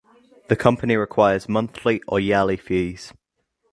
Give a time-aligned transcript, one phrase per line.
[0.47, 3.13] The company requires monthly (or yearly) fees.